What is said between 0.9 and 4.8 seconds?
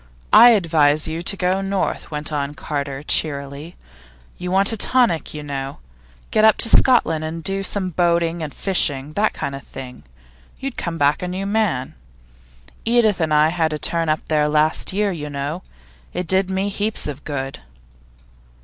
you to go north,' went on Carter cheerily. 'You want a